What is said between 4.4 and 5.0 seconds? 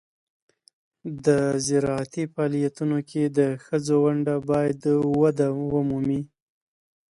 باید